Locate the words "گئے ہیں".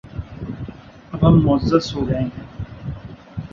2.07-2.45